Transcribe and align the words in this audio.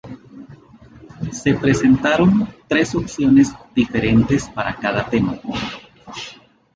Se 1.31 1.53
presentaron 1.53 2.49
tres 2.67 2.95
opciones 2.95 3.51
diferentes 3.75 4.49
para 4.49 4.75
cada 4.75 5.07
tema. 5.07 5.37